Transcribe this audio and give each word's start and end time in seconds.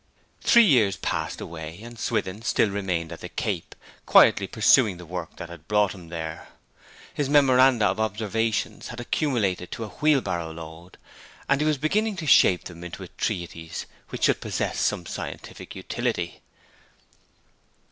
XLI 0.43 0.49
Three 0.49 0.63
years 0.63 0.95
passed 0.95 1.39
away, 1.41 1.79
and 1.83 1.99
Swithin 1.99 2.41
still 2.41 2.71
remained 2.71 3.11
at 3.11 3.21
the 3.21 3.29
Cape, 3.29 3.75
quietly 4.07 4.47
pursuing 4.47 4.97
the 4.97 5.05
work 5.05 5.35
that 5.35 5.47
had 5.49 5.67
brought 5.67 5.93
him 5.93 6.09
there. 6.09 6.47
His 7.13 7.29
memoranda 7.29 7.85
of 7.85 7.99
observations 7.99 8.87
had 8.87 8.99
accumulated 8.99 9.69
to 9.73 9.83
a 9.83 9.89
wheelbarrow 9.89 10.51
load, 10.53 10.97
and 11.47 11.61
he 11.61 11.67
was 11.67 11.77
beginning 11.77 12.15
to 12.15 12.25
shape 12.25 12.63
them 12.63 12.83
into 12.83 13.03
a 13.03 13.09
treatise 13.09 13.85
which 14.09 14.23
should 14.23 14.41
possess 14.41 14.79
some 14.79 15.05
scientific 15.05 15.75
utility. 15.75 16.41